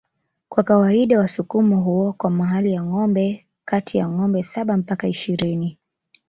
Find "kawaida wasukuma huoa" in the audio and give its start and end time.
0.63-2.13